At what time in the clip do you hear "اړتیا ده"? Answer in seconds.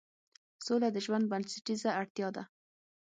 1.99-2.43